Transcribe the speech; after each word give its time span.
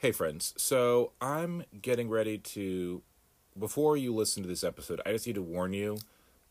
Hey, 0.00 0.12
friends. 0.12 0.54
So 0.56 1.12
I'm 1.20 1.64
getting 1.82 2.08
ready 2.08 2.38
to. 2.38 3.02
Before 3.58 3.98
you 3.98 4.14
listen 4.14 4.42
to 4.42 4.48
this 4.48 4.64
episode, 4.64 5.02
I 5.04 5.12
just 5.12 5.26
need 5.26 5.34
to 5.34 5.42
warn 5.42 5.74
you 5.74 5.98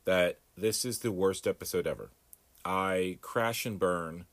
that 0.05 0.37
this 0.55 0.85
is 0.85 0.99
the 0.99 1.11
worst 1.11 1.47
episode 1.47 1.87
ever. 1.87 2.11
I 2.63 3.17
crash 3.21 3.65
and 3.65 3.79
burn 3.79 4.25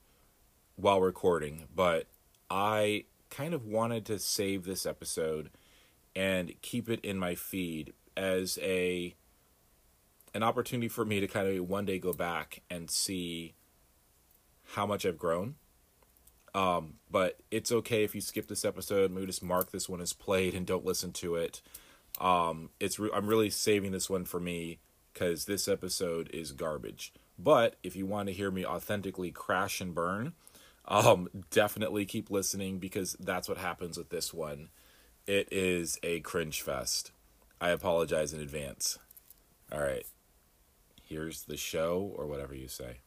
while 0.75 1.01
recording, 1.01 1.65
but 1.75 2.09
I 2.51 3.07
kind 3.31 3.55
of 3.55 3.65
wanted 3.65 4.05
to 4.05 4.19
save 4.19 4.67
this 4.67 4.85
episode 4.85 5.49
and 6.15 6.53
keep 6.61 6.91
it 6.91 7.03
in 7.03 7.17
my 7.17 7.35
feed 7.35 7.95
as 8.19 8.59
a 8.61 9.15
an 10.35 10.43
opportunity 10.43 10.89
for 10.89 11.07
me 11.07 11.21
to 11.21 11.27
kind 11.27 11.49
of 11.49 11.67
one 11.67 11.87
day 11.87 11.99
go 11.99 12.13
back 12.13 12.61
and 12.69 12.91
see 12.91 13.55
how 14.75 14.85
much 14.85 15.07
I've 15.07 15.17
grown 15.17 15.55
um, 16.57 16.95
but 17.11 17.39
it's 17.51 17.71
okay 17.71 18.03
if 18.03 18.15
you 18.15 18.23
skip 18.23 18.49
this 18.49 18.65
episode. 18.65 19.11
Maybe 19.11 19.27
just 19.27 19.43
mark 19.43 19.73
this 19.73 19.91
one 19.91 20.01
as 20.01 20.15
played 20.15 20.55
and 20.55 20.67
don't 20.67 20.87
listen 20.87 21.13
to 21.13 21.37
it. 21.37 21.61
Um, 22.19 22.71
it's 22.81 22.99
re- 22.99 23.11
I'm 23.13 23.27
really 23.27 23.51
saving 23.51 23.93
this 23.93 24.09
one 24.09 24.25
for 24.25 24.41
me 24.41 24.79
because 25.13 25.45
this 25.45 25.69
episode 25.69 26.31
is 26.33 26.53
garbage. 26.53 27.13
But 27.39 27.77
if 27.83 27.95
you 27.95 28.07
want 28.07 28.29
to 28.29 28.33
hear 28.33 28.51
me 28.51 28.65
authentically 28.65 29.31
crash 29.31 29.83
and 29.83 29.95
burn, 29.95 30.33
um, 30.87 31.29
definitely 31.51 32.07
keep 32.07 32.31
listening 32.31 32.79
because 32.79 33.17
that's 33.21 33.51
what 33.51 33.59
happens 33.59 33.99
with 33.99 34.09
this 34.09 34.33
one. 34.33 34.71
It 35.27 35.49
is 35.53 35.99
a 36.03 36.21
cringe 36.21 36.63
fest. 36.63 37.13
I 37.61 37.69
apologize 37.69 38.33
in 38.33 38.41
advance. 38.41 38.99
All 39.71 39.81
right. 39.81 40.07
Here's 41.05 41.43
the 41.43 41.59
show, 41.59 42.15
or 42.17 42.27
whatever 42.27 42.55
you 42.55 42.69
say. 42.69 43.01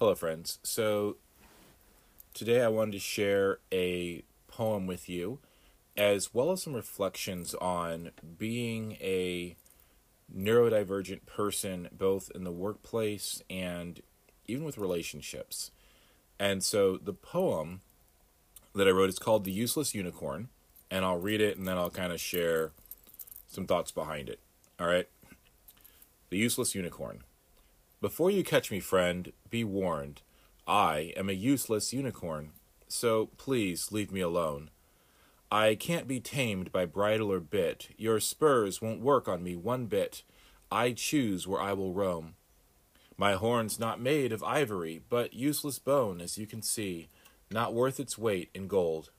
Hello, 0.00 0.14
friends. 0.14 0.58
So, 0.62 1.16
today 2.32 2.62
I 2.62 2.68
wanted 2.68 2.92
to 2.92 2.98
share 2.98 3.58
a 3.70 4.22
poem 4.48 4.86
with 4.86 5.10
you, 5.10 5.40
as 5.94 6.32
well 6.32 6.52
as 6.52 6.62
some 6.62 6.72
reflections 6.72 7.54
on 7.56 8.10
being 8.38 8.92
a 8.92 9.56
neurodivergent 10.34 11.26
person, 11.26 11.90
both 11.92 12.32
in 12.34 12.44
the 12.44 12.50
workplace 12.50 13.42
and 13.50 14.00
even 14.46 14.64
with 14.64 14.78
relationships. 14.78 15.70
And 16.38 16.64
so, 16.64 16.96
the 16.96 17.12
poem 17.12 17.82
that 18.74 18.88
I 18.88 18.92
wrote 18.92 19.10
is 19.10 19.18
called 19.18 19.44
The 19.44 19.52
Useless 19.52 19.94
Unicorn, 19.94 20.48
and 20.90 21.04
I'll 21.04 21.20
read 21.20 21.42
it 21.42 21.58
and 21.58 21.68
then 21.68 21.76
I'll 21.76 21.90
kind 21.90 22.10
of 22.10 22.22
share 22.22 22.72
some 23.48 23.66
thoughts 23.66 23.90
behind 23.90 24.30
it. 24.30 24.40
All 24.80 24.86
right? 24.86 25.10
The 26.30 26.38
Useless 26.38 26.74
Unicorn. 26.74 27.22
Before 28.00 28.30
you 28.30 28.42
catch 28.42 28.70
me, 28.70 28.80
friend, 28.80 29.30
be 29.50 29.62
warned. 29.62 30.22
I 30.66 31.12
am 31.18 31.28
a 31.28 31.34
useless 31.34 31.92
unicorn, 31.92 32.52
so 32.88 33.26
please 33.36 33.92
leave 33.92 34.10
me 34.10 34.20
alone. 34.20 34.70
I 35.52 35.74
can't 35.74 36.08
be 36.08 36.18
tamed 36.18 36.72
by 36.72 36.86
bridle 36.86 37.30
or 37.30 37.40
bit. 37.40 37.88
Your 37.98 38.18
spurs 38.18 38.80
won't 38.80 39.02
work 39.02 39.28
on 39.28 39.42
me 39.42 39.54
one 39.54 39.84
bit. 39.84 40.22
I 40.72 40.92
choose 40.92 41.46
where 41.46 41.60
I 41.60 41.74
will 41.74 41.92
roam. 41.92 42.36
My 43.18 43.34
horn's 43.34 43.78
not 43.78 44.00
made 44.00 44.32
of 44.32 44.42
ivory, 44.42 45.02
but 45.10 45.34
useless 45.34 45.78
bone, 45.78 46.22
as 46.22 46.38
you 46.38 46.46
can 46.46 46.62
see, 46.62 47.10
not 47.50 47.74
worth 47.74 48.00
its 48.00 48.16
weight 48.16 48.48
in 48.54 48.66
gold. 48.66 49.10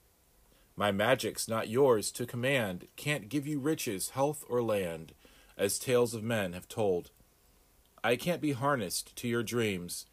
My 0.75 0.91
magic's 0.91 1.47
not 1.47 1.69
yours 1.69 2.09
to 2.13 2.25
command, 2.25 2.87
can't 2.95 3.29
give 3.29 3.45
you 3.45 3.59
riches, 3.59 4.11
health, 4.11 4.43
or 4.49 4.63
land, 4.63 5.13
as 5.55 5.77
tales 5.77 6.15
of 6.15 6.23
men 6.23 6.53
have 6.53 6.67
told. 6.67 7.11
I 8.03 8.15
can't 8.15 8.41
be 8.41 8.53
harnessed 8.53 9.15
to 9.17 9.27
your 9.27 9.43
dreams. 9.43 10.07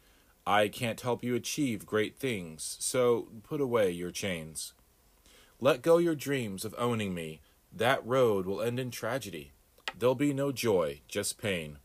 I 0.45 0.67
can't 0.67 1.01
help 1.01 1.23
you 1.23 1.35
achieve 1.35 1.85
great 1.85 2.17
things, 2.17 2.77
so 2.79 3.29
put 3.43 3.61
away 3.61 3.91
your 3.91 4.11
chains. 4.11 4.73
Let 5.59 5.81
go 5.81 5.97
your 5.97 6.15
dreams 6.15 6.65
of 6.65 6.75
owning 6.77 7.13
me. 7.13 7.41
That 7.71 8.05
road 8.05 8.45
will 8.45 8.61
end 8.61 8.79
in 8.79 8.91
tragedy. 8.91 9.51
There'll 9.97 10.15
be 10.15 10.33
no 10.33 10.51
joy, 10.51 11.01
just 11.07 11.41
pain. 11.41 11.79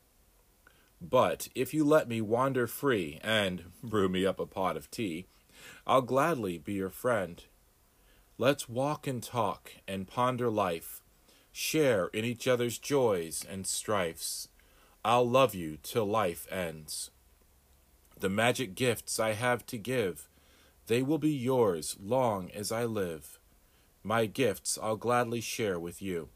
But 1.01 1.49
if 1.55 1.75
you 1.75 1.85
let 1.85 2.09
me 2.09 2.21
wander 2.21 2.67
free 2.67 3.19
and 3.23 3.65
brew 3.83 4.09
me 4.09 4.25
up 4.25 4.39
a 4.39 4.47
pot 4.47 4.77
of 4.77 4.91
tea, 4.91 5.27
I'll 5.87 6.03
gladly 6.03 6.59
be 6.59 6.75
your 6.75 6.91
friend. 6.91 7.43
Let's 8.39 8.69
walk 8.69 9.07
and 9.07 9.23
talk 9.23 9.73
and 9.87 10.07
ponder 10.07 10.51
life, 10.51 11.03
share 11.53 12.07
in 12.09 12.25
each 12.25 12.49
other's 12.49 12.79
joys 12.79 13.45
and 13.49 13.67
strifes. 13.67 14.49
I'll 15.05 15.29
love 15.29 15.55
you 15.55 15.77
till 15.83 16.07
life 16.07 16.47
ends. 16.51 17.11
The 18.19 18.31
magic 18.31 18.75
gifts 18.75 19.21
I 19.21 19.33
have 19.33 19.67
to 19.67 19.77
give, 19.77 20.29
they 20.87 21.03
will 21.03 21.19
be 21.19 21.33
yours 21.33 21.97
long 22.01 22.51
as 22.53 22.73
I 22.73 22.85
live. 22.85 23.39
My 24.03 24.25
gifts 24.25 24.79
I'll 24.83 24.97
gladly 24.97 25.43
share 25.43 25.79
with 25.79 26.01
you. 26.01 26.31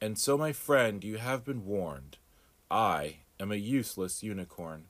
And 0.00 0.18
so, 0.18 0.36
my 0.36 0.52
friend, 0.52 1.02
you 1.02 1.16
have 1.16 1.44
been 1.44 1.64
warned. 1.64 2.18
I 2.70 3.20
am 3.40 3.50
a 3.50 3.56
useless 3.56 4.22
unicorn. 4.22 4.84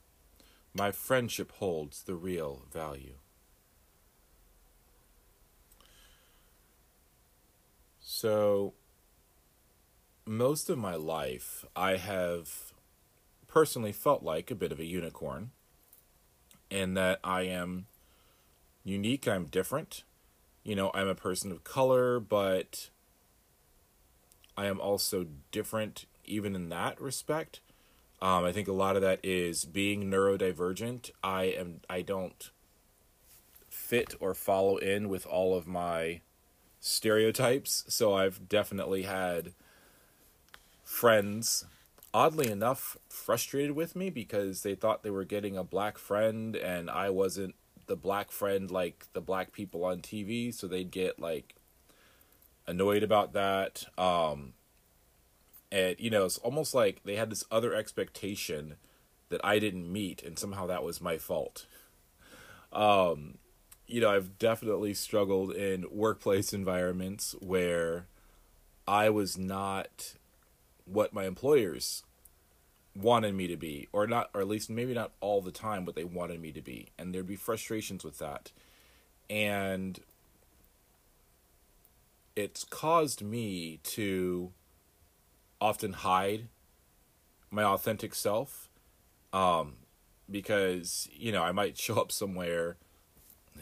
My 0.73 0.91
friendship 0.91 1.53
holds 1.53 2.03
the 2.03 2.15
real 2.15 2.65
value. 2.71 3.15
So, 7.99 8.73
most 10.29 10.69
of 10.69 10.77
my 10.77 10.95
life, 10.95 11.65
I 11.75 11.97
have 11.97 12.71
personally 13.47 13.91
felt 13.91 14.21
like 14.21 14.51
a 14.51 14.55
bit 14.55 14.71
of 14.71 14.79
a 14.79 14.85
unicorn, 14.85 15.49
in 16.69 16.93
that 16.93 17.19
I 17.23 17.41
am 17.41 17.87
unique, 18.83 19.27
I'm 19.27 19.45
different. 19.45 20.03
You 20.63 20.75
know, 20.75 20.91
I'm 20.93 21.07
a 21.07 21.15
person 21.15 21.51
of 21.51 21.63
color, 21.63 22.19
but 22.19 22.91
I 24.55 24.67
am 24.67 24.79
also 24.79 25.25
different 25.51 26.05
even 26.25 26.55
in 26.55 26.69
that 26.69 27.01
respect. 27.01 27.59
Um, 28.21 28.45
I 28.45 28.51
think 28.51 28.67
a 28.67 28.73
lot 28.73 28.95
of 28.95 29.01
that 29.01 29.19
is 29.23 29.65
being 29.65 30.11
neurodivergent. 30.11 31.09
I 31.23 31.45
am 31.45 31.81
I 31.89 32.03
don't 32.03 32.51
fit 33.67 34.13
or 34.19 34.35
follow 34.35 34.77
in 34.77 35.09
with 35.09 35.25
all 35.25 35.57
of 35.57 35.65
my 35.65 36.21
stereotypes, 36.79 37.85
so 37.87 38.13
I've 38.13 38.47
definitely 38.47 39.03
had 39.03 39.53
friends, 40.89 41.65
oddly 42.15 42.51
enough, 42.51 42.97
frustrated 43.07 43.75
with 43.75 43.95
me 43.95 44.09
because 44.09 44.63
they 44.63 44.73
thought 44.73 45.03
they 45.03 45.11
were 45.11 45.23
getting 45.23 45.55
a 45.55 45.63
black 45.63 45.99
friend 45.99 46.55
and 46.55 46.89
I 46.89 47.11
wasn't 47.11 47.53
the 47.85 47.95
black 47.95 48.31
friend 48.31 48.69
like 48.71 49.05
the 49.13 49.21
black 49.21 49.53
people 49.53 49.85
on 49.85 49.99
TV, 49.99 50.51
so 50.51 50.67
they'd 50.67 50.89
get 50.89 51.19
like 51.19 51.55
annoyed 52.65 53.03
about 53.03 53.33
that. 53.33 53.85
Um, 53.99 54.53
and 55.71 55.95
you 55.99 56.09
know, 56.09 56.25
it's 56.25 56.39
almost 56.39 56.73
like 56.73 57.03
they 57.03 57.15
had 57.15 57.29
this 57.29 57.45
other 57.51 57.73
expectation 57.75 58.75
that 59.29 59.41
I 59.43 59.59
didn't 59.59 59.93
meet, 59.93 60.23
and 60.23 60.39
somehow 60.39 60.65
that 60.65 60.83
was 60.83 60.99
my 60.99 61.19
fault. 61.19 61.67
Um, 62.73 63.37
you 63.85 64.01
know, 64.01 64.09
I've 64.09 64.39
definitely 64.39 64.95
struggled 64.95 65.51
in 65.51 65.85
workplace 65.91 66.51
environments 66.51 67.35
where 67.39 68.07
I 68.87 69.11
was 69.11 69.37
not 69.37 70.15
what 70.91 71.13
my 71.13 71.25
employers 71.25 72.03
wanted 72.95 73.33
me 73.33 73.47
to 73.47 73.55
be 73.55 73.87
or 73.91 74.07
not 74.07 74.29
or 74.33 74.41
at 74.41 74.47
least 74.47 74.69
maybe 74.69 74.93
not 74.93 75.11
all 75.21 75.41
the 75.41 75.51
time 75.51 75.85
what 75.85 75.95
they 75.95 76.03
wanted 76.03 76.41
me 76.41 76.51
to 76.51 76.61
be. 76.61 76.87
And 76.97 77.13
there'd 77.13 77.27
be 77.27 77.35
frustrations 77.35 78.03
with 78.03 78.17
that. 78.19 78.51
And 79.29 79.99
it's 82.35 82.63
caused 82.63 83.21
me 83.21 83.79
to 83.83 84.51
often 85.61 85.93
hide 85.93 86.47
my 87.51 87.63
authentic 87.63 88.15
self 88.15 88.69
um, 89.33 89.73
because 90.29 91.09
you 91.11 91.31
know 91.31 91.43
I 91.43 91.51
might 91.51 91.77
show 91.77 91.99
up 91.99 92.11
somewhere 92.11 92.77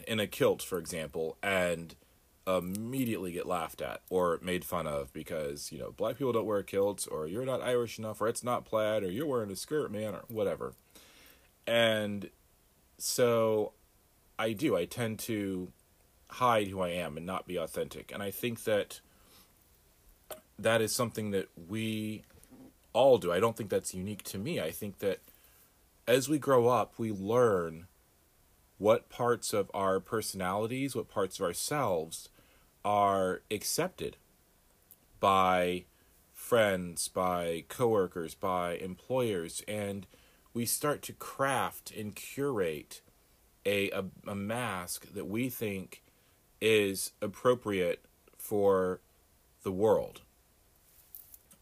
in 0.06 0.20
a 0.20 0.26
kilt 0.26 0.62
for 0.62 0.78
example 0.78 1.36
and 1.42 1.94
immediately 2.56 3.30
get 3.32 3.46
laughed 3.46 3.82
at 3.82 4.00
or 4.08 4.38
made 4.42 4.64
fun 4.64 4.86
of 4.86 5.12
because 5.12 5.70
you 5.70 5.78
know 5.78 5.92
black 5.92 6.16
people 6.16 6.32
don't 6.32 6.46
wear 6.46 6.62
kilts 6.62 7.06
or 7.06 7.26
you're 7.26 7.44
not 7.44 7.60
Irish 7.62 7.98
enough 7.98 8.20
or 8.20 8.28
it's 8.28 8.42
not 8.42 8.64
plaid 8.64 9.02
or 9.02 9.10
you're 9.10 9.26
wearing 9.26 9.50
a 9.50 9.56
skirt 9.56 9.92
man 9.92 10.14
or 10.14 10.22
whatever. 10.28 10.72
And 11.66 12.30
so 12.96 13.72
I 14.38 14.52
do. 14.52 14.76
I 14.76 14.86
tend 14.86 15.18
to 15.20 15.70
hide 16.30 16.68
who 16.68 16.80
I 16.80 16.90
am 16.90 17.16
and 17.16 17.26
not 17.26 17.46
be 17.46 17.56
authentic. 17.56 18.10
And 18.12 18.22
I 18.22 18.30
think 18.30 18.64
that 18.64 19.00
that 20.58 20.80
is 20.80 20.94
something 20.94 21.30
that 21.32 21.48
we 21.68 22.22
all 22.92 23.18
do. 23.18 23.30
I 23.32 23.40
don't 23.40 23.56
think 23.56 23.70
that's 23.70 23.94
unique 23.94 24.22
to 24.24 24.38
me. 24.38 24.60
I 24.60 24.70
think 24.70 24.98
that 24.98 25.20
as 26.06 26.28
we 26.28 26.38
grow 26.38 26.68
up 26.68 26.94
we 26.98 27.12
learn 27.12 27.86
what 28.78 29.10
parts 29.10 29.52
of 29.52 29.70
our 29.74 30.00
personalities 30.00 30.96
what 30.96 31.08
parts 31.08 31.38
of 31.38 31.44
ourselves 31.44 32.30
are 32.84 33.42
accepted 33.50 34.16
by 35.20 35.84
friends, 36.32 37.08
by 37.08 37.64
coworkers, 37.68 38.34
by 38.34 38.74
employers, 38.76 39.62
and 39.68 40.06
we 40.54 40.64
start 40.64 41.02
to 41.02 41.12
craft 41.12 41.90
and 41.90 42.14
curate 42.14 43.02
a, 43.66 43.90
a, 43.90 44.04
a 44.26 44.34
mask 44.34 45.12
that 45.12 45.26
we 45.26 45.48
think 45.48 46.02
is 46.60 47.12
appropriate 47.20 48.04
for 48.38 49.00
the 49.62 49.72
world 49.72 50.22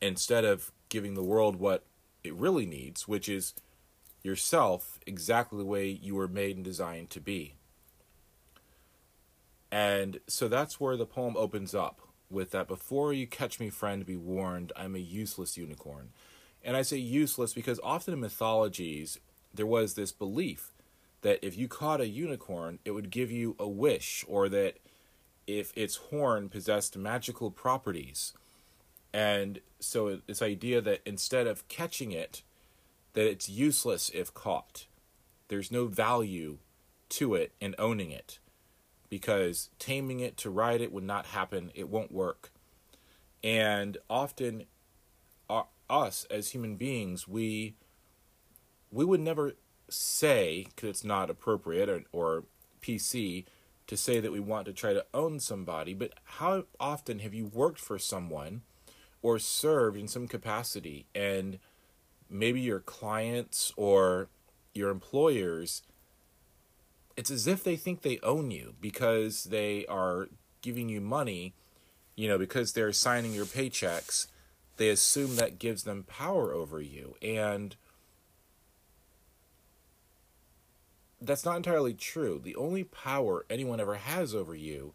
instead 0.01 0.45
of 0.45 0.71
giving 0.89 1.15
the 1.15 1.23
world 1.23 1.57
what 1.57 1.85
it 2.23 2.35
really 2.35 2.67
needs, 2.67 3.09
which 3.09 3.29
is 3.29 3.55
yourself 4.23 5.01
exactly 5.07 5.59
the 5.59 5.65
way 5.65 5.89
you 5.89 6.15
were 6.15 6.29
made 6.29 6.57
and 6.57 6.65
designed 6.65 7.11
to 7.11 7.21
be. 7.21 7.56
And 9.77 10.21
so 10.27 10.49
that's 10.49 10.81
where 10.81 10.97
the 10.97 11.05
poem 11.05 11.37
opens 11.37 11.75
up 11.75 12.01
with 12.31 12.51
that 12.53 12.67
before 12.67 13.13
you 13.13 13.27
catch 13.27 13.61
me, 13.61 13.69
friend, 13.69 14.07
be 14.07 14.17
warned, 14.17 14.73
I'm 14.75 14.95
a 14.95 15.01
useless 15.01 15.59
unicorn. 15.59 16.13
And 16.65 16.79
I 16.79 16.81
say 16.81 16.97
useless 16.97 17.53
because 17.53 17.79
often 17.85 18.15
in 18.15 18.21
mythologies, 18.21 19.21
there 19.53 19.67
was 19.67 19.93
this 19.93 20.13
belief 20.13 20.73
that 21.21 21.45
if 21.47 21.59
you 21.59 21.69
caught 21.69 22.01
a 22.01 22.09
unicorn, 22.09 22.79
it 22.87 22.93
would 22.93 23.11
give 23.11 23.31
you 23.31 23.55
a 23.59 23.69
wish, 23.69 24.25
or 24.27 24.49
that 24.49 24.79
if 25.47 25.75
its 25.77 25.97
horn 25.97 26.49
possessed 26.49 26.97
magical 26.97 27.51
properties. 27.51 28.33
And 29.13 29.61
so 29.79 30.23
this 30.27 30.41
idea 30.41 30.81
that 30.81 31.03
instead 31.05 31.47
of 31.47 31.69
catching 31.69 32.13
it, 32.13 32.41
that 33.13 33.29
it's 33.29 33.51
useless 33.51 34.11
if 34.15 34.33
caught. 34.33 34.87
There's 35.49 35.71
no 35.71 35.85
value 35.85 36.61
to 37.11 37.35
it 37.35 37.53
in 37.61 37.75
owning 37.79 38.11
it 38.11 38.39
because 39.09 39.71
taming 39.79 40.21
it 40.21 40.37
to 40.39 40.51
ride 40.51 40.81
it 40.81 40.93
would 40.93 41.05
not 41.05 41.27
happen. 41.27 41.71
It 41.75 41.89
won't 41.89 42.13
work. 42.13 42.51
And 43.43 43.99
often, 44.09 44.65
uh, 45.49 45.63
us 45.89 46.27
as 46.31 46.51
human 46.51 46.77
beings, 46.77 47.29
we 47.29 47.75
we 48.91 49.05
would 49.05 49.21
never 49.21 49.55
say 49.89 50.67
because 50.75 50.89
it's 50.91 51.05
not 51.05 51.31
appropriate 51.31 51.89
or, 51.89 52.03
or 52.13 52.45
PC 52.81 53.45
to 53.87 53.97
say 53.97 54.21
that 54.21 54.33
we 54.33 54.41
want 54.41 54.67
to 54.67 54.73
try 54.73 54.93
to 54.93 55.05
own 55.15 55.39
somebody. 55.39 55.95
But 55.95 56.15
how 56.25 56.65
often 56.81 57.21
have 57.21 57.35
you 57.35 57.47
worked 57.47 57.79
for 57.79 57.99
someone 57.99 58.63
or 59.23 59.39
served 59.39 59.97
in 59.97 60.09
some 60.09 60.27
capacity 60.29 61.07
and 61.15 61.59
maybe 62.29 62.61
your 62.61 62.81
clients 62.81 63.73
or 63.77 64.29
your 64.75 64.91
employers 64.91 65.83
it's 67.17 67.31
as 67.31 67.47
if 67.47 67.65
they 67.65 67.77
think 67.77 68.03
they 68.03 68.19
own 68.23 68.51
you 68.51 68.75
because 68.81 69.45
they 69.45 69.87
are 69.87 70.29
giving 70.61 70.89
you 70.89 71.01
money, 71.01 71.55
you 72.15 72.29
know, 72.29 72.39
because 72.39 72.73
they're 72.73 72.93
signing 72.93 73.33
your 73.33 73.47
paychecks. 73.47 74.27
They 74.77 74.91
assume 74.91 75.37
that 75.37 75.59
gives 75.59 75.85
them 75.85 76.05
power 76.05 76.53
over 76.53 76.81
you. 76.81 77.17
And 77.23 77.75
that's 81.21 81.45
not 81.45 81.57
entirely 81.57 81.95
true. 81.95 82.39
The 82.43 82.57
only 82.57 82.85
power 82.85 83.47
anyone 83.49 83.81
ever 83.81 83.95
has 83.95 84.35
over 84.35 84.55
you 84.55 84.93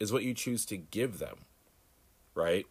is 0.00 0.12
what 0.12 0.22
you 0.22 0.32
choose 0.32 0.64
to 0.66 0.76
give 0.78 1.18
them, 1.18 1.44
right? 2.34 2.64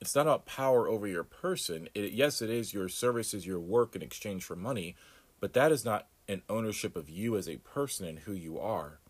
It's 0.00 0.14
not 0.14 0.22
about 0.22 0.46
power 0.46 0.88
over 0.88 1.06
your 1.06 1.24
person. 1.24 1.88
It, 1.94 2.12
yes, 2.12 2.40
it 2.40 2.48
is 2.48 2.72
your 2.72 2.88
services, 2.88 3.46
your 3.46 3.60
work 3.60 3.96
in 3.96 4.02
exchange 4.02 4.44
for 4.44 4.56
money, 4.56 4.94
but 5.40 5.52
that 5.54 5.72
is 5.72 5.84
not 5.84 6.06
an 6.30 6.42
ownership 6.48 6.96
of 6.96 7.10
you 7.10 7.36
as 7.36 7.48
a 7.48 7.56
person 7.56 8.06
and 8.06 8.20
who 8.20 8.32
you 8.32 8.58
are. 8.58 9.00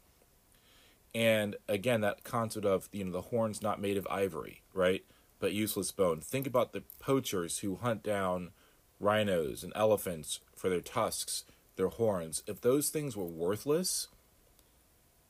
And 1.15 1.57
again, 1.69 2.01
that 2.01 2.25
concept 2.25 2.65
of 2.65 2.89
you 2.93 3.05
know 3.05 3.13
the 3.13 3.21
horn's 3.21 3.63
not 3.63 3.81
made 3.81 3.97
of 3.97 4.07
ivory, 4.11 4.63
right? 4.73 5.05
But 5.39 5.53
useless 5.53 5.93
bone. 5.93 6.21
Think 6.21 6.47
about 6.47 6.73
the 6.73 6.83
poachers 6.99 7.59
who 7.59 7.77
hunt 7.77 8.03
down 8.03 8.51
rhinos 8.99 9.63
and 9.63 9.73
elephants 9.77 10.41
for 10.55 10.69
their 10.69 10.81
tusks, 10.81 11.45
their 11.77 11.89
horns. 11.89 12.43
If 12.47 12.61
those 12.61 12.91
things 12.91 13.17
were 13.17 13.25
worthless, 13.25 14.09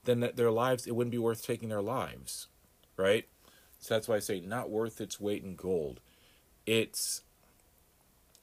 then 0.04 0.20
their 0.34 0.50
lives 0.50 0.86
it 0.86 0.94
wouldn't 0.94 1.12
be 1.12 1.18
worth 1.18 1.44
taking 1.44 1.70
their 1.70 1.82
lives, 1.82 2.46
right? 2.96 3.26
So 3.78 3.94
that's 3.94 4.06
why 4.06 4.16
I 4.16 4.20
say 4.20 4.40
not 4.40 4.70
worth 4.70 5.00
its 5.00 5.18
weight 5.18 5.42
in 5.42 5.56
gold. 5.56 6.00
It's 6.66 7.22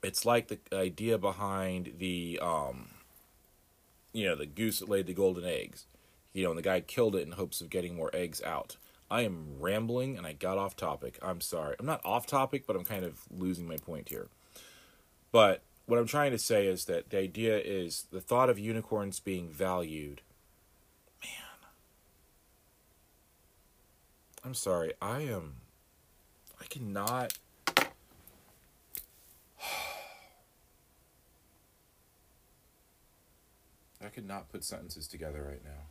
it's 0.03 0.25
like 0.25 0.47
the 0.47 0.59
idea 0.73 1.17
behind 1.17 1.93
the 1.97 2.39
um, 2.41 2.89
you 4.17 4.25
know, 4.25 4.35
the 4.35 4.47
goose 4.47 4.79
that 4.79 4.89
laid 4.89 5.05
the 5.05 5.13
golden 5.13 5.45
eggs. 5.45 5.85
You 6.33 6.43
know, 6.43 6.49
and 6.49 6.57
the 6.57 6.63
guy 6.63 6.81
killed 6.81 7.15
it 7.15 7.25
in 7.25 7.33
hopes 7.33 7.61
of 7.61 7.69
getting 7.69 7.95
more 7.95 8.09
eggs 8.13 8.41
out. 8.41 8.75
I 9.11 9.21
am 9.21 9.59
rambling 9.59 10.17
and 10.17 10.25
I 10.25 10.33
got 10.33 10.57
off 10.57 10.75
topic. 10.75 11.19
I'm 11.21 11.39
sorry. 11.39 11.75
I'm 11.79 11.85
not 11.85 12.03
off 12.03 12.25
topic, 12.25 12.65
but 12.65 12.75
I'm 12.75 12.83
kind 12.83 13.05
of 13.05 13.19
losing 13.29 13.67
my 13.67 13.77
point 13.77 14.09
here. 14.09 14.27
But 15.31 15.61
what 15.85 15.99
I'm 15.99 16.07
trying 16.07 16.31
to 16.31 16.39
say 16.39 16.65
is 16.65 16.85
that 16.85 17.11
the 17.11 17.19
idea 17.19 17.59
is 17.59 18.07
the 18.11 18.19
thought 18.19 18.49
of 18.49 18.57
unicorns 18.57 19.19
being 19.19 19.49
valued. 19.49 20.21
Man. 21.23 21.69
I'm 24.43 24.55
sorry. 24.55 24.93
I 24.99 25.21
am. 25.21 25.57
I 26.59 26.65
cannot 26.65 27.33
I 34.07 34.09
could 34.09 34.25
not 34.25 34.49
put 34.49 34.63
sentences 34.63 35.05
together 35.05 35.43
right 35.43 35.61
now. 35.65 35.83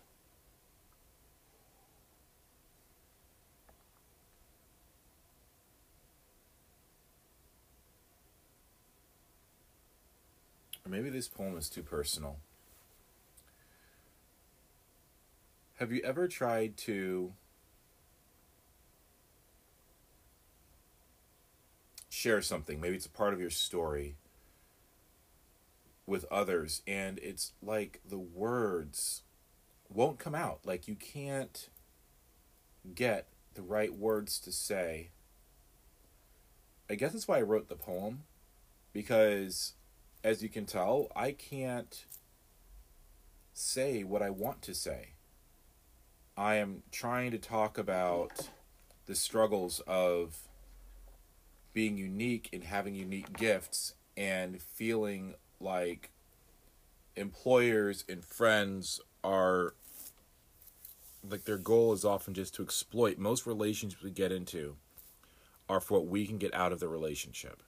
Or 10.82 10.88
maybe 10.88 11.10
this 11.10 11.28
poem 11.28 11.58
is 11.58 11.68
too 11.68 11.82
personal. 11.82 12.38
Have 15.74 15.92
you 15.92 16.00
ever 16.02 16.26
tried 16.26 16.78
to 16.78 17.34
share 22.08 22.40
something? 22.40 22.80
Maybe 22.80 22.96
it's 22.96 23.04
a 23.04 23.10
part 23.10 23.34
of 23.34 23.40
your 23.40 23.50
story 23.50 24.16
with 26.06 26.24
others 26.30 26.82
and 26.86 27.18
it's 27.20 27.52
like 27.60 28.00
the 28.08 28.18
words 28.18 29.22
won't 29.88 30.18
come 30.18 30.34
out. 30.34 30.60
Like 30.64 30.88
you 30.88 30.94
can't 30.94 31.68
get 32.94 33.28
the 33.54 33.62
right 33.62 33.94
words 33.94 34.38
to 34.40 34.52
say. 34.52 35.10
I 36.88 36.94
guess 36.94 37.12
that's 37.12 37.26
why 37.26 37.38
i 37.38 37.42
wrote 37.42 37.68
the 37.68 37.74
poem 37.74 38.22
because 38.92 39.72
as 40.22 40.40
you 40.40 40.48
can 40.48 40.66
tell 40.66 41.10
i 41.16 41.32
can't 41.32 42.04
say 43.52 44.04
what 44.04 44.22
i 44.22 44.30
want 44.30 44.62
to 44.62 44.74
say. 44.74 45.14
I 46.36 46.56
am 46.56 46.82
trying 46.92 47.30
to 47.30 47.38
talk 47.38 47.78
about 47.78 48.50
the 49.06 49.14
struggles 49.14 49.80
of 49.86 50.36
being 51.72 51.96
unique 51.96 52.50
and 52.52 52.62
having 52.62 52.94
unique 52.94 53.36
gifts 53.38 53.94
and 54.16 54.60
feeling 54.60 55.34
like 55.60 56.10
employers 57.16 58.04
and 58.08 58.24
friends 58.24 59.00
are 59.24 59.74
like 61.28 61.44
their 61.44 61.58
goal 61.58 61.92
is 61.92 62.04
often 62.04 62.34
just 62.34 62.54
to 62.54 62.62
exploit. 62.62 63.18
Most 63.18 63.46
relationships 63.46 64.02
we 64.02 64.10
get 64.10 64.32
into 64.32 64.76
are 65.68 65.80
for 65.80 65.98
what 65.98 66.06
we 66.06 66.26
can 66.26 66.38
get 66.38 66.54
out 66.54 66.72
of 66.72 66.80
the 66.80 66.88
relationship. 66.88 67.62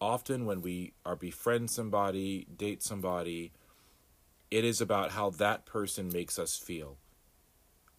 Often 0.00 0.46
when 0.46 0.62
we 0.62 0.92
are 1.04 1.16
befriend 1.16 1.70
somebody 1.70 2.46
date 2.56 2.82
somebody 2.82 3.52
it 4.50 4.64
is 4.64 4.80
about 4.80 5.10
how 5.10 5.28
that 5.30 5.66
person 5.66 6.08
makes 6.10 6.38
us 6.38 6.56
feel. 6.56 6.96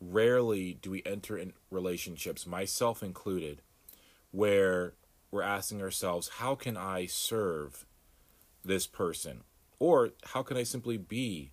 Rarely 0.01 0.77
do 0.81 0.91
we 0.91 1.03
enter 1.05 1.37
in 1.37 1.53
relationships 1.69 2.47
myself 2.47 3.03
included 3.03 3.61
where 4.31 4.93
we're 5.31 5.41
asking 5.41 5.81
ourselves 5.81 6.29
how 6.37 6.55
can 6.55 6.77
i 6.77 7.05
serve 7.05 7.85
this 8.63 8.87
person? 8.87 9.43
Or 9.79 10.11
how 10.23 10.43
can 10.43 10.57
I 10.57 10.63
simply 10.63 10.97
be 10.97 11.51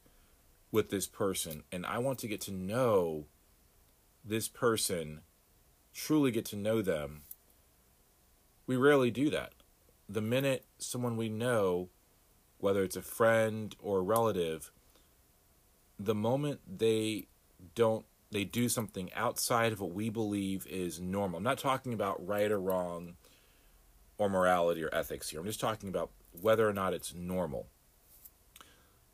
with 0.70 0.90
this 0.90 1.06
person? 1.06 1.62
And 1.70 1.86
I 1.86 1.98
want 1.98 2.18
to 2.20 2.28
get 2.28 2.40
to 2.42 2.52
know 2.52 3.26
this 4.24 4.48
person, 4.48 5.20
truly 5.94 6.30
get 6.30 6.44
to 6.46 6.56
know 6.56 6.82
them. 6.82 7.22
We 8.66 8.76
rarely 8.76 9.10
do 9.10 9.30
that. 9.30 9.52
The 10.08 10.20
minute 10.20 10.64
someone 10.78 11.16
we 11.16 11.28
know, 11.28 11.90
whether 12.58 12.82
it's 12.82 12.96
a 12.96 13.02
friend 13.02 13.74
or 13.78 13.98
a 13.98 14.02
relative, 14.02 14.72
the 15.98 16.14
moment 16.14 16.60
they 16.66 17.28
don't 17.74 18.04
they 18.30 18.44
do 18.44 18.68
something 18.68 19.12
outside 19.14 19.72
of 19.72 19.80
what 19.80 19.92
we 19.92 20.10
believe 20.10 20.66
is 20.66 21.00
normal. 21.00 21.38
I'm 21.38 21.44
not 21.44 21.58
talking 21.58 21.92
about 21.92 22.26
right 22.26 22.50
or 22.50 22.60
wrong 22.60 23.14
or 24.18 24.28
morality 24.28 24.82
or 24.82 24.92
ethics 24.92 25.30
here. 25.30 25.40
I'm 25.40 25.46
just 25.46 25.60
talking 25.60 25.88
about 25.88 26.10
whether 26.40 26.68
or 26.68 26.72
not 26.72 26.94
it's 26.94 27.14
normal. 27.14 27.68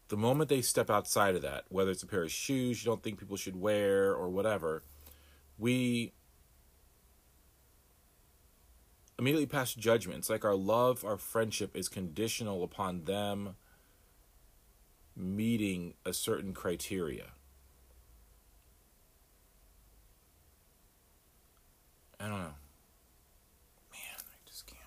The 0.08 0.16
moment 0.16 0.50
they 0.50 0.60
step 0.60 0.90
outside 0.90 1.34
of 1.34 1.42
that, 1.42 1.64
whether 1.68 1.90
it's 1.90 2.02
a 2.02 2.06
pair 2.06 2.22
of 2.22 2.30
shoes 2.30 2.84
you 2.84 2.90
don't 2.90 3.02
think 3.02 3.18
people 3.18 3.36
should 3.36 3.56
wear 3.56 4.12
or 4.14 4.28
whatever, 4.28 4.82
we 5.58 6.12
immediately 9.18 9.46
pass 9.46 9.74
judgment. 9.74 10.18
It's 10.18 10.30
like 10.30 10.44
our 10.44 10.54
love, 10.54 11.04
our 11.04 11.16
friendship 11.16 11.76
is 11.76 11.88
conditional 11.88 12.62
upon 12.64 13.04
them 13.04 13.56
meeting 15.16 15.94
a 16.04 16.12
certain 16.12 16.52
criteria. 16.52 17.32
I 22.18 22.28
don't 22.28 22.38
know. 22.38 22.54
Man, 23.92 24.16
I 24.18 24.48
just 24.48 24.66
can't. 24.66 24.78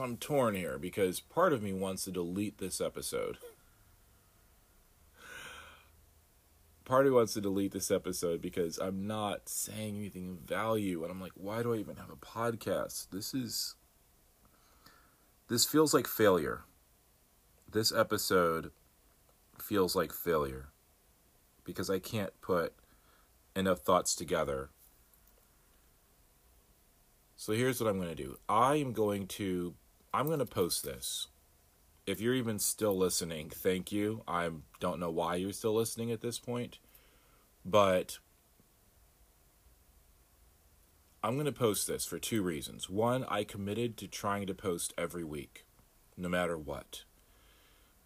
So 0.00 0.04
I'm 0.04 0.16
torn 0.16 0.54
here 0.54 0.78
because 0.78 1.20
part 1.20 1.52
of 1.52 1.62
me 1.62 1.74
wants 1.74 2.04
to 2.04 2.10
delete 2.10 2.56
this 2.56 2.80
episode. 2.80 3.36
Part 6.86 7.04
of 7.04 7.12
me 7.12 7.16
wants 7.16 7.34
to 7.34 7.42
delete 7.42 7.72
this 7.72 7.90
episode 7.90 8.40
because 8.40 8.78
I'm 8.78 9.06
not 9.06 9.50
saying 9.50 9.98
anything 9.98 10.30
of 10.30 10.48
value. 10.48 11.02
And 11.02 11.12
I'm 11.12 11.20
like, 11.20 11.34
why 11.34 11.62
do 11.62 11.74
I 11.74 11.76
even 11.76 11.96
have 11.96 12.08
a 12.08 12.16
podcast? 12.16 13.08
This 13.10 13.34
is. 13.34 13.74
This 15.48 15.66
feels 15.66 15.92
like 15.92 16.06
failure. 16.06 16.62
This 17.70 17.92
episode 17.92 18.70
feels 19.60 19.94
like 19.94 20.14
failure 20.14 20.70
because 21.62 21.90
I 21.90 21.98
can't 21.98 22.32
put 22.40 22.72
enough 23.54 23.80
thoughts 23.80 24.14
together. 24.14 24.70
So 27.36 27.52
here's 27.52 27.82
what 27.82 27.90
I'm 27.90 27.98
going 27.98 28.08
to 28.08 28.14
do. 28.14 28.38
I 28.48 28.76
am 28.76 28.94
going 28.94 29.26
to 29.26 29.74
I'm 30.12 30.26
going 30.26 30.40
to 30.40 30.46
post 30.46 30.84
this. 30.84 31.28
If 32.06 32.20
you're 32.20 32.34
even 32.34 32.58
still 32.58 32.96
listening, 32.96 33.50
thank 33.50 33.92
you. 33.92 34.22
I 34.26 34.50
don't 34.80 34.98
know 34.98 35.10
why 35.10 35.36
you're 35.36 35.52
still 35.52 35.74
listening 35.74 36.10
at 36.10 36.20
this 36.20 36.38
point, 36.38 36.78
but 37.64 38.18
I'm 41.22 41.34
going 41.34 41.46
to 41.46 41.52
post 41.52 41.86
this 41.86 42.06
for 42.06 42.18
two 42.18 42.42
reasons. 42.42 42.88
One, 42.88 43.24
I 43.28 43.44
committed 43.44 43.96
to 43.98 44.08
trying 44.08 44.46
to 44.46 44.54
post 44.54 44.94
every 44.96 45.22
week, 45.22 45.66
no 46.16 46.28
matter 46.28 46.58
what. 46.58 47.04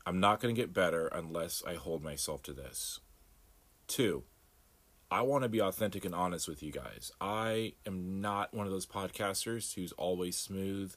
I'm 0.05 0.21
not 0.21 0.41
going 0.41 0.55
to 0.55 0.61
get 0.61 0.75
better 0.75 1.07
unless 1.07 1.63
I 1.67 1.75
hold 1.75 2.03
myself 2.03 2.43
to 2.43 2.53
this. 2.53 3.01
Two, 3.87 4.25
I 5.11 5.23
want 5.23 5.45
to 5.45 5.49
be 5.49 5.63
authentic 5.63 6.05
and 6.05 6.15
honest 6.15 6.49
with 6.49 6.63
you 6.63 6.73
guys. 6.73 7.13
I 7.21 7.75
am 7.87 8.21
not 8.21 8.53
one 8.53 8.67
of 8.67 8.73
those 8.73 8.87
podcasters 8.87 9.75
who's 9.75 9.93
always 9.93 10.37
smooth, 10.37 10.95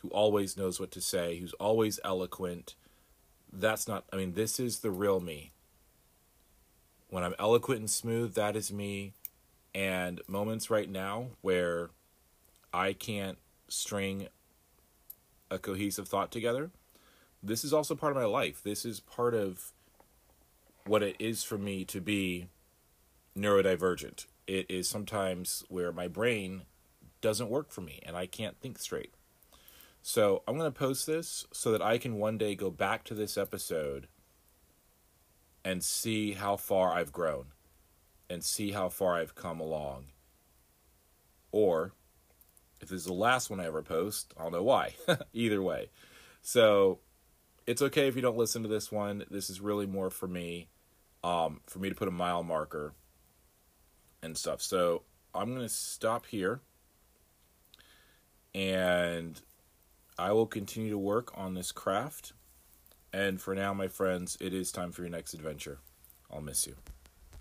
who 0.00 0.08
always 0.08 0.56
knows 0.56 0.80
what 0.80 0.90
to 0.92 1.00
say, 1.00 1.38
who's 1.38 1.52
always 1.54 2.00
eloquent. 2.04 2.74
That's 3.52 3.86
not, 3.86 4.04
I 4.12 4.16
mean, 4.16 4.32
this 4.32 4.58
is 4.58 4.80
the 4.80 4.90
real 4.90 5.20
me. 5.20 5.52
When 7.08 7.24
I'm 7.24 7.34
eloquent 7.38 7.80
and 7.80 7.90
smooth, 7.90 8.34
that 8.34 8.56
is 8.56 8.72
me. 8.72 9.14
And 9.74 10.20
moments 10.26 10.70
right 10.70 10.88
now 10.88 11.28
where 11.42 11.90
I 12.72 12.92
can't 12.92 13.38
string 13.68 14.28
a 15.50 15.58
cohesive 15.58 16.08
thought 16.08 16.30
together, 16.30 16.70
this 17.42 17.64
is 17.64 17.72
also 17.72 17.94
part 17.94 18.12
of 18.12 18.22
my 18.22 18.28
life. 18.28 18.62
This 18.62 18.84
is 18.84 19.00
part 19.00 19.34
of 19.34 19.72
what 20.86 21.02
it 21.02 21.16
is 21.18 21.42
for 21.42 21.58
me 21.58 21.84
to 21.86 22.00
be 22.00 22.48
neurodivergent. 23.36 24.26
It 24.46 24.70
is 24.70 24.88
sometimes 24.88 25.64
where 25.68 25.92
my 25.92 26.08
brain 26.08 26.62
doesn't 27.20 27.50
work 27.50 27.70
for 27.70 27.82
me 27.82 28.00
and 28.04 28.16
I 28.16 28.26
can't 28.26 28.58
think 28.60 28.78
straight. 28.78 29.12
So 30.02 30.42
I'm 30.48 30.56
going 30.56 30.70
to 30.70 30.78
post 30.78 31.06
this 31.06 31.46
so 31.52 31.72
that 31.72 31.82
I 31.82 31.98
can 31.98 32.16
one 32.16 32.38
day 32.38 32.54
go 32.54 32.70
back 32.70 33.04
to 33.04 33.14
this 33.14 33.36
episode 33.36 34.08
and 35.64 35.84
see 35.84 36.32
how 36.32 36.56
far 36.56 36.92
I've 36.92 37.12
grown 37.12 37.46
and 38.28 38.42
see 38.44 38.70
how 38.70 38.88
far 38.88 39.16
I've 39.16 39.34
come 39.34 39.60
along. 39.60 40.06
Or 41.52 41.92
if 42.80 42.88
this 42.88 43.00
is 43.00 43.06
the 43.06 43.12
last 43.12 43.50
one 43.50 43.60
I 43.60 43.66
ever 43.66 43.82
post, 43.82 44.32
I'll 44.38 44.50
know 44.50 44.62
why. 44.62 44.94
Either 45.32 45.62
way. 45.62 45.90
So 46.40 47.00
it's 47.66 47.82
okay 47.82 48.08
if 48.08 48.16
you 48.16 48.22
don't 48.22 48.38
listen 48.38 48.62
to 48.62 48.68
this 48.68 48.90
one. 48.90 49.24
This 49.30 49.50
is 49.50 49.60
really 49.60 49.86
more 49.86 50.10
for 50.10 50.26
me, 50.26 50.68
um, 51.22 51.60
for 51.66 51.78
me 51.78 51.90
to 51.90 51.94
put 51.94 52.08
a 52.08 52.12
mile 52.12 52.42
marker 52.42 52.94
and 54.22 54.36
stuff. 54.36 54.62
So 54.62 55.02
I'm 55.34 55.50
going 55.50 55.66
to 55.66 55.68
stop 55.68 56.26
here 56.26 56.60
and 58.54 59.40
I 60.20 60.32
will 60.32 60.46
continue 60.46 60.90
to 60.90 60.98
work 60.98 61.32
on 61.34 61.54
this 61.54 61.72
craft. 61.72 62.34
And 63.10 63.40
for 63.40 63.54
now, 63.54 63.72
my 63.72 63.88
friends, 63.88 64.36
it 64.38 64.52
is 64.52 64.70
time 64.70 64.92
for 64.92 65.00
your 65.00 65.10
next 65.10 65.32
adventure. 65.32 65.78
I'll 66.30 66.42
miss 66.42 66.66
you. 66.66 66.76